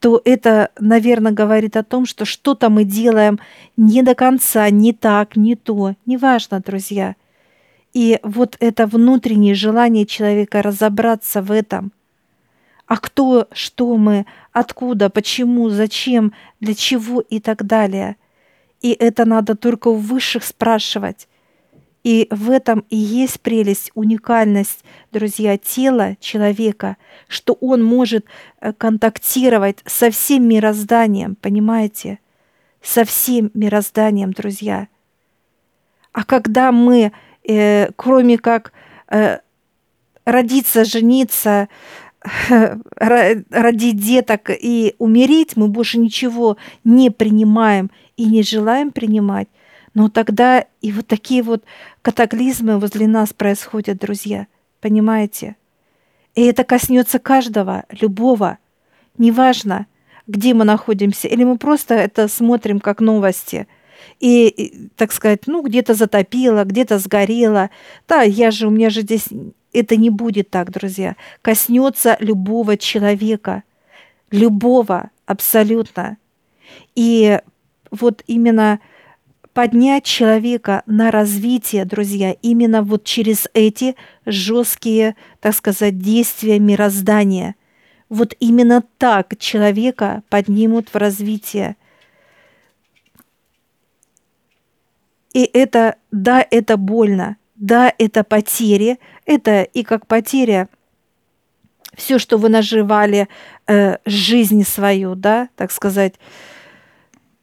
то 0.00 0.22
это, 0.24 0.70
наверное, 0.78 1.32
говорит 1.32 1.76
о 1.76 1.82
том, 1.82 2.06
что 2.06 2.24
что-то 2.24 2.68
мы 2.70 2.84
делаем 2.84 3.40
не 3.76 4.02
до 4.02 4.14
конца, 4.14 4.70
не 4.70 4.92
так, 4.92 5.34
не 5.34 5.56
то. 5.56 5.94
Неважно, 6.06 6.60
друзья. 6.60 7.16
И 7.94 8.20
вот 8.22 8.56
это 8.60 8.86
внутреннее 8.86 9.54
желание 9.54 10.06
человека 10.06 10.62
разобраться 10.62 11.42
в 11.42 11.50
этом– 11.50 11.90
а 12.88 12.96
кто, 12.96 13.46
что 13.52 13.96
мы, 13.98 14.24
откуда, 14.50 15.10
почему, 15.10 15.68
зачем, 15.68 16.32
для 16.58 16.74
чего 16.74 17.20
и 17.20 17.38
так 17.38 17.66
далее. 17.66 18.16
И 18.80 18.92
это 18.92 19.26
надо 19.26 19.54
только 19.54 19.88
у 19.88 19.94
высших 19.94 20.42
спрашивать. 20.42 21.28
И 22.02 22.28
в 22.30 22.50
этом 22.50 22.86
и 22.88 22.96
есть 22.96 23.40
прелесть, 23.42 23.90
уникальность, 23.94 24.84
друзья, 25.12 25.58
тела 25.58 26.16
человека, 26.20 26.96
что 27.28 27.52
он 27.60 27.84
может 27.84 28.24
э, 28.60 28.72
контактировать 28.72 29.80
со 29.84 30.10
всем 30.10 30.48
мирозданием, 30.48 31.34
понимаете? 31.34 32.20
Со 32.80 33.04
всем 33.04 33.50
мирозданием, 33.52 34.32
друзья. 34.32 34.88
А 36.12 36.24
когда 36.24 36.72
мы, 36.72 37.12
э, 37.46 37.90
кроме 37.96 38.38
как 38.38 38.72
э, 39.08 39.40
родиться, 40.24 40.84
жениться, 40.84 41.68
родить 42.96 44.00
деток 44.00 44.50
и 44.50 44.94
умереть, 44.98 45.56
мы 45.56 45.68
больше 45.68 45.98
ничего 45.98 46.56
не 46.84 47.10
принимаем 47.10 47.90
и 48.16 48.24
не 48.24 48.42
желаем 48.42 48.90
принимать, 48.90 49.48
но 49.94 50.08
тогда 50.08 50.64
и 50.80 50.92
вот 50.92 51.06
такие 51.06 51.42
вот 51.42 51.64
катаклизмы 52.02 52.78
возле 52.78 53.06
нас 53.06 53.32
происходят, 53.32 53.98
друзья. 53.98 54.46
Понимаете? 54.80 55.56
И 56.34 56.42
это 56.44 56.62
коснется 56.62 57.18
каждого, 57.18 57.84
любого. 57.90 58.58
Неважно, 59.16 59.86
где 60.28 60.54
мы 60.54 60.64
находимся, 60.64 61.26
или 61.26 61.42
мы 61.42 61.58
просто 61.58 61.94
это 61.94 62.28
смотрим 62.28 62.78
как 62.78 63.00
новости. 63.00 63.66
И, 64.20 64.88
так 64.96 65.12
сказать, 65.12 65.46
ну, 65.46 65.62
где-то 65.62 65.94
затопило, 65.94 66.64
где-то 66.64 66.98
сгорело. 66.98 67.70
Да, 68.06 68.22
я 68.22 68.50
же, 68.50 68.68
у 68.68 68.70
меня 68.70 68.90
же 68.90 69.00
здесь 69.00 69.28
это 69.72 69.96
не 69.96 70.10
будет 70.10 70.50
так, 70.50 70.70
друзья. 70.70 71.16
Коснется 71.42 72.16
любого 72.20 72.76
человека. 72.76 73.62
Любого, 74.30 75.10
абсолютно. 75.26 76.18
И 76.94 77.40
вот 77.90 78.22
именно 78.26 78.80
поднять 79.52 80.04
человека 80.04 80.82
на 80.86 81.10
развитие, 81.10 81.84
друзья, 81.84 82.36
именно 82.42 82.82
вот 82.82 83.04
через 83.04 83.48
эти 83.54 83.96
жесткие, 84.24 85.16
так 85.40 85.54
сказать, 85.54 85.98
действия 85.98 86.58
мироздания. 86.58 87.56
Вот 88.08 88.34
именно 88.40 88.84
так 88.98 89.36
человека 89.38 90.22
поднимут 90.28 90.90
в 90.90 90.96
развитие. 90.96 91.76
И 95.32 95.42
это, 95.52 95.96
да, 96.10 96.46
это 96.50 96.76
больно, 96.76 97.36
да, 97.58 97.92
это 97.98 98.24
потери, 98.24 98.98
это 99.26 99.62
и 99.62 99.82
как 99.82 100.06
потеря 100.06 100.68
все, 101.94 102.18
что 102.18 102.38
вы 102.38 102.48
наживали, 102.48 103.28
э, 103.66 103.96
жизнь 104.04 104.64
свою, 104.64 105.16
да, 105.16 105.48
так 105.56 105.72
сказать, 105.72 106.14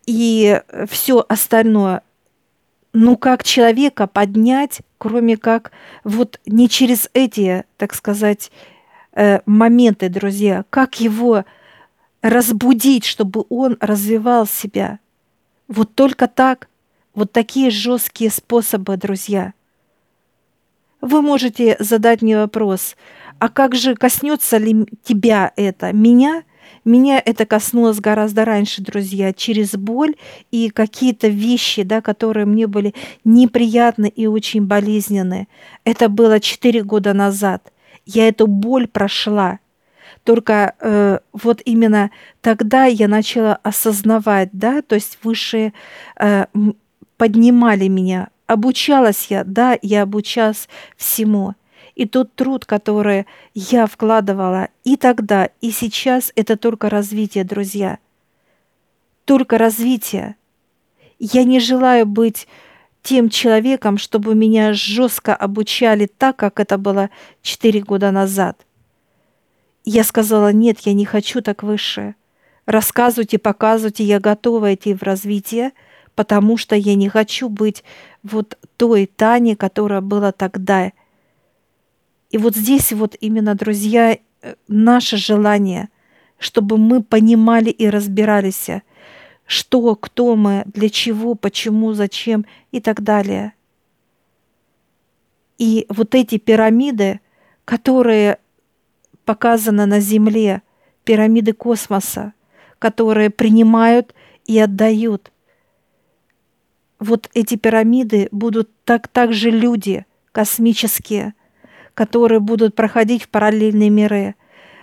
и 0.06 0.62
все 0.88 1.25
остальное. 1.28 2.01
Ну, 2.93 3.17
как 3.17 3.43
человека 3.43 4.08
поднять, 4.08 4.80
кроме 4.97 5.36
как 5.36 5.73
вот 6.06 6.39
не 6.45 6.69
через 6.69 7.10
эти, 7.13 7.65
так 7.75 7.93
сказать, 7.93 8.51
э, 9.12 9.41
моменты, 9.45 10.08
друзья, 10.08 10.63
как 10.69 11.01
его 11.01 11.43
разбудить, 12.21 13.04
чтобы 13.04 13.43
он 13.49 13.75
развивал 13.82 14.47
себя. 14.47 14.99
Вот 15.67 15.93
только 15.93 16.28
так, 16.28 16.69
вот 17.13 17.34
такие 17.34 17.69
жесткие 17.69 18.30
способы, 18.30 18.95
друзья. 18.95 19.54
Вы 21.06 21.22
можете 21.22 21.78
задать 21.80 22.24
мне 22.24 22.36
вопрос, 22.36 22.96
а 23.38 23.50
как 23.50 23.76
же 23.76 23.94
коснется 23.96 24.58
ли 24.58 24.88
тебя 25.04 25.52
это, 25.56 25.94
меня– 25.94 26.44
меня 26.84 27.22
это 27.24 27.46
коснулось 27.48 28.00
гораздо 28.00 28.46
раньше, 28.46 28.82
друзья, 28.84 29.34
через 29.34 29.72
боль 29.72 30.15
и 30.52 30.70
какие-то 30.70 31.28
вещи, 31.28 31.82
да, 31.82 32.00
которые 32.02 32.46
мне 32.46 32.68
были 32.68 32.94
неприятны 33.24 34.08
и 34.08 34.28
очень 34.28 34.65
болезненны. 34.65 35.48
Это 35.84 36.10
было 36.10 36.39
четыре 36.39 36.84
года 36.84 37.13
назад. 37.13 37.72
Я 38.06 38.28
эту 38.28 38.46
боль 38.46 38.88
прошла. 38.88 39.60
Только 40.24 40.76
э, 40.80 41.20
вот 41.34 41.62
именно 41.65 42.12
тогда 42.41 42.86
я 42.86 43.08
начала 43.08 43.56
осознавать, 43.63 44.50
да, 44.54 44.84
то 44.84 44.94
есть 44.94 45.18
высшие 45.24 45.74
э, 46.20 46.46
поднимали 47.18 47.88
меня. 47.88 48.30
Обучалась 48.48 49.28
я, 49.30 49.44
да, 49.44 49.78
я 49.82 50.04
обучалась 50.04 50.70
всему. 50.96 51.56
И 51.96 52.06
тот 52.06 52.36
труд, 52.36 52.66
который 52.66 53.26
я 53.54 53.88
вкладывала 53.88 54.70
и 54.84 54.98
тогда, 54.98 55.50
и 55.62 55.72
сейчас, 55.72 56.32
это 56.36 56.58
только 56.58 56.90
развитие, 56.90 57.44
друзья. 57.44 58.00
Только 59.24 59.58
развитие. 59.58 60.36
Я 61.18 61.44
не 61.44 61.60
желаю 61.60 62.06
быть 62.06 62.48
тем 63.02 63.30
человеком, 63.30 63.98
чтобы 63.98 64.36
меня 64.36 64.74
жестко 64.74 65.36
обучали 65.36 66.06
так, 66.06 66.36
как 66.36 66.60
это 66.60 66.78
было 66.78 67.10
четыре 67.42 67.80
года 67.80 68.12
назад. 68.12 68.66
Я 69.86 70.04
сказала, 70.04 70.52
нет, 70.52 70.80
я 70.82 70.94
не 70.94 71.06
хочу 71.06 71.42
так 71.42 71.64
выше. 71.64 72.16
Рассказывайте, 72.66 73.38
показывайте, 73.38 74.04
я 74.04 74.20
готова 74.20 74.74
идти 74.74 74.96
в 74.96 75.04
развитие, 75.04 75.72
потому 76.16 76.58
что 76.58 76.76
я 76.76 76.96
не 76.96 77.08
хочу 77.08 77.48
быть 77.48 77.84
вот 78.26 78.58
той 78.78 79.06
Таней, 79.06 79.56
которая 79.56 80.02
была 80.02 80.32
тогда– 80.32 80.92
и 82.36 82.38
вот 82.38 82.54
здесь 82.54 82.92
вот 82.92 83.16
именно, 83.22 83.56
друзья, 83.56 84.12
э, 84.12 84.56
наше 84.68 85.16
желание, 85.16 85.88
чтобы 86.38 86.78
мы 86.78 87.02
понимали 87.02 87.70
и 87.70 87.90
разбирались, 87.90 88.68
что, 89.46 89.96
кто 89.96 90.36
мы, 90.36 90.64
для 90.66 90.90
чего, 90.90 91.36
почему, 91.36 91.94
зачем 91.94 92.46
и 92.74 92.82
так 92.82 93.04
далее. 93.04 93.54
И 95.58 95.86
вот 95.88 96.14
эти 96.14 96.38
пирамиды, 96.38 97.22
которые 97.64 98.40
показаны 99.24 99.86
на 99.86 100.02
Земле, 100.02 100.62
пирамиды 101.06 101.54
космоса, 101.54 102.34
которые 102.80 103.30
принимают 103.30 104.14
и 104.46 104.60
отдают. 104.60 105.32
Вот 107.06 107.30
эти 107.34 107.56
пирамиды 107.56 108.28
будут 108.32 108.70
так, 108.84 109.08
так 109.08 109.34
же 109.34 109.52
люди 109.52 110.06
космические– 110.32 111.34
которые 111.96 112.41
будут 112.41 112.76
проходить 112.76 113.24
в 113.24 113.30
параллельные 113.30 113.89
миры, 113.89 114.36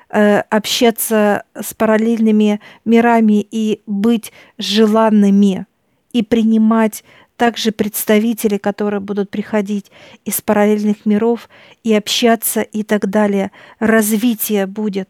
э, 0.08 0.40
общаться 0.40 1.44
с 1.54 1.74
параллельными 1.74 2.60
мирами 2.84 3.46
и 3.48 3.82
быть 3.86 4.32
желанными, 4.58 5.66
и 6.12 6.22
принимать 6.22 7.04
также 7.36 7.70
представители, 7.70 8.56
которые 8.56 9.00
будут 9.00 9.30
приходить 9.30 9.90
из 10.24 10.40
параллельных 10.40 11.06
миров 11.06 11.48
и 11.84 11.94
общаться 11.94 12.62
и 12.62 12.82
так 12.82 13.08
далее. 13.08 13.50
Развитие 13.78 14.66
будет. 14.66 15.08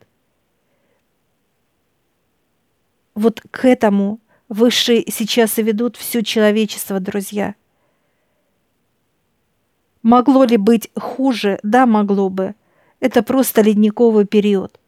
Вот 3.15 3.43
к 3.51 3.67
этому 3.67 4.19
высшие 4.53 5.05
сейчас 5.11 5.59
и 5.59 5.63
ведут 5.63 5.97
все 5.97 6.23
человечество, 6.23 7.01
друзья– 7.01 7.55
Могло 10.03 10.45
ли 10.45 10.57
быть 10.57 10.91
хуже? 10.97 11.61
Да, 11.63 11.87
могло 11.87 12.29
бы. 12.29 12.55
Это 13.01 13.23
просто 13.23 13.63
ледниковый 13.63 14.27
период. 14.27 14.79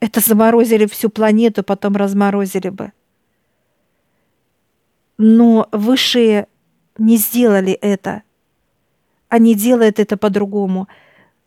Это 0.00 0.20
заморозили 0.20 0.86
всю 0.86 1.10
планету, 1.10 1.62
потом 1.62 1.96
разморозили 1.96 2.68
бы. 2.68 2.92
Но 5.16 5.68
высшие 5.72 6.46
не 6.98 7.16
сделали 7.16 7.72
это. 7.72 8.22
Они 9.28 9.54
делают 9.54 9.98
это 9.98 10.16
по-другому. 10.16 10.88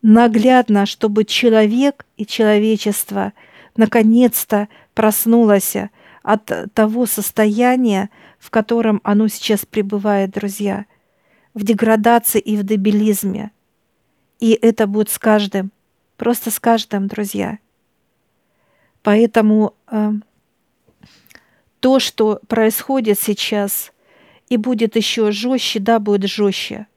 Наглядно, 0.02 0.86
чтобы 0.86 1.26
человек 1.26 2.06
и 2.18 2.26
человечество 2.26 3.34
наконец-то 3.76 4.68
проснулось 4.94 5.76
от 6.24 6.52
того 6.74 7.06
состояния, 7.06 8.10
в 8.40 8.50
котором 8.50 9.02
оно 9.04 9.28
сейчас 9.28 9.66
пребывает, 9.66 10.32
друзья– 10.32 10.86
в 11.54 11.64
деградации 11.64 12.40
и 12.40 12.58
в 12.58 12.64
дебилизме. 12.64 13.52
И 14.40 14.54
это 14.54 14.88
будет 14.88 15.10
с 15.10 15.20
каждым, 15.20 15.72
просто 16.18 16.52
с 16.52 16.60
каждым, 16.60 17.08
друзья. 17.08 17.60
Поэтому 19.04 19.76
э, 19.88 20.12
то, 21.80 22.00
что 22.00 22.40
происходит 22.48 23.20
сейчас, 23.20 23.92
и 24.50 24.58
будет 24.58 24.96
еще 24.96 25.32
жестче, 25.32 25.80
да, 25.80 26.00
будет 26.00 26.30
жестче. 26.30 26.88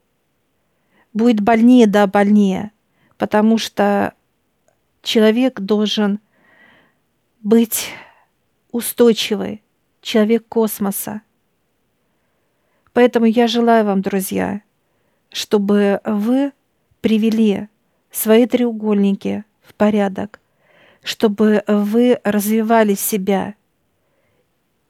Будет 1.13 1.39
больнее, 1.39 1.87
да, 1.87 2.07
больнее. 2.07 2.71
Потому 3.17 3.57
что 3.57 4.13
человек 5.01 5.61
должен 5.61 6.19
быть 7.41 7.89
устойчивый, 8.75 9.63
человек 10.01 10.45
космоса. 10.49 11.21
Поэтому 12.91 13.25
я 13.25 13.47
желаю 13.47 13.85
вам, 13.85 14.01
друзья, 14.01 14.63
чтобы 15.31 16.01
вы 16.03 16.51
привели 16.99 17.69
свои 18.11 18.45
треугольники 18.45 19.45
в 19.61 19.73
порядок, 19.75 20.41
чтобы 21.03 21.63
вы 21.67 22.19
развивали 22.25 22.95
себя 22.95 23.55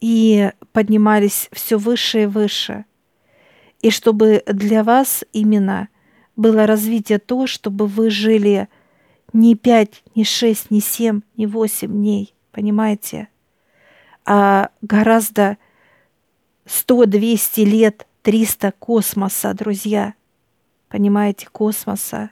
и 0.02 0.52
поднимались 0.71 1.48
все 1.52 1.78
выше 1.78 2.24
и 2.24 2.26
выше, 2.26 2.86
и 3.84 3.91
чтобы 3.91 4.41
для 4.48 4.84
вас 4.84 5.24
именно 5.32 5.89
было 6.36 6.65
развитие 6.65 7.19
то, 7.19 7.45
чтобы 7.45 7.86
вы 7.86 8.10
жили 8.10 8.67
не 9.32 9.54
пять, 9.54 10.02
не 10.15 10.24
шесть, 10.24 10.71
не 10.71 10.80
семь, 10.80 11.21
не 11.38 11.45
восемь 11.45 11.91
дней, 11.91 12.34
понимаете, 12.52 13.30
а 14.26 14.70
гораздо 14.82 15.58
100-200 16.66 17.64
лет, 17.64 18.08
300 18.24 18.72
космоса, 18.74 19.54
друзья. 19.54 20.16
Понимаете, 20.90 21.48
космоса. 21.52 22.32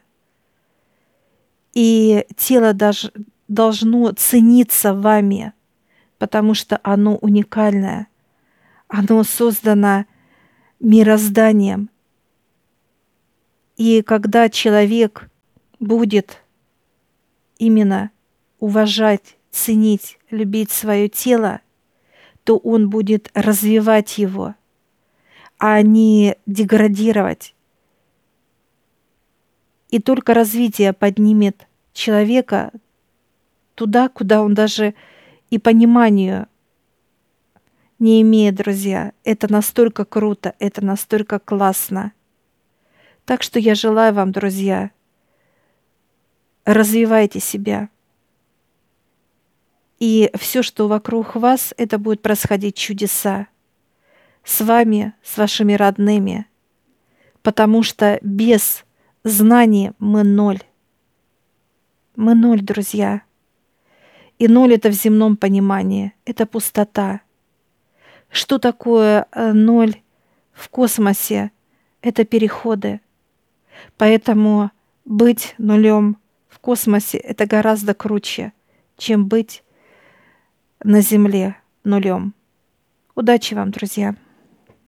И 1.74 2.26
тело 2.36 2.74
даже 2.74 3.12
должно 3.48 4.12
цениться 4.12 4.94
вами, 4.94 5.54
потому 6.18 6.54
что 6.54 6.80
оно 6.84 7.18
уникальное. 7.18 8.08
Оно 8.88 9.24
создано 9.24 10.06
мирозданием. 10.80 11.90
И 13.76 14.02
когда 14.02 14.50
человек 14.50 15.30
будет 15.80 16.40
именно 17.58 18.12
уважать, 18.60 19.38
ценить, 19.52 20.20
любить 20.30 20.72
свое 20.72 21.10
тело, 21.10 21.62
то 22.44 22.58
он 22.58 22.90
будет 22.90 23.32
развивать 23.34 24.18
его, 24.18 24.56
а 25.58 25.82
не 25.82 26.36
деградировать. 26.46 27.56
И 29.90 30.00
только 30.00 30.34
развитие 30.34 30.92
поднимет 30.94 31.68
человека 31.94 32.72
туда, 33.76 34.10
куда 34.10 34.42
он 34.42 34.54
даже 34.54 34.96
и 35.50 35.60
пониманию 35.60 36.48
не 38.00 38.22
имеет, 38.22 38.56
друзья. 38.56 39.14
Это 39.24 39.52
настолько 39.52 40.04
круто, 40.04 40.56
это 40.60 40.84
настолько 40.84 41.40
классно. 41.40 42.12
Так 43.26 43.44
что 43.44 43.60
я 43.60 43.76
желаю 43.76 44.14
вам, 44.14 44.32
друзья, 44.32 44.92
развивайте 46.66 47.40
себя– 47.40 47.90
и 50.04 50.30
все, 50.36 50.64
что 50.64 50.90
вокруг 50.90 51.38
вас, 51.38 51.74
это 51.78 51.98
будет 51.98 52.22
происходить 52.22 52.76
чудеса. 52.76 53.48
С 54.44 54.60
вами, 54.60 55.14
с 55.24 55.38
вашими 55.38 55.76
родными. 55.76 56.46
Потому 57.42 57.84
что 57.84 58.20
без 58.22 58.84
знаний 59.24 59.94
мы 60.00 60.24
ноль. 60.24 60.60
Мы 62.18 62.36
ноль, 62.36 62.60
друзья. 62.60 63.22
И 64.40 64.50
ноль 64.50 64.74
это 64.74 64.90
в 64.90 64.92
земном 64.92 65.38
понимании. 65.38 66.12
Это 66.26 66.46
пустота. 66.46 67.22
Что 68.30 68.60
такое 68.60 69.28
э, 69.32 69.54
ноль 69.54 69.96
в 70.52 70.68
космосе? 70.68 71.52
Это 72.02 72.26
переходы. 72.26 73.00
Поэтому 73.96 74.70
быть 75.06 75.56
нулем 75.58 76.18
в 76.50 76.60
космосе 76.60 77.20
это 77.20 77.46
гораздо 77.46 77.94
круче, 77.94 78.52
чем 78.98 79.30
быть 79.30 79.64
на 80.84 81.02
Земле 81.02 81.56
нулем. 81.84 82.34
Удачи 83.16 83.54
вам, 83.54 83.72
друзья! 83.72 84.16